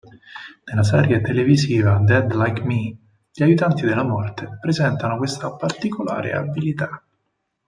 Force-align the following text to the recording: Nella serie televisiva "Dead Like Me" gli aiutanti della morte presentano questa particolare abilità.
Nella 0.65 0.81
serie 0.81 1.21
televisiva 1.21 1.99
"Dead 2.03 2.31
Like 2.33 2.63
Me" 2.63 2.97
gli 3.31 3.43
aiutanti 3.43 3.85
della 3.85 4.01
morte 4.03 4.57
presentano 4.59 5.15
questa 5.17 5.51
particolare 5.51 6.33
abilità. 6.33 7.03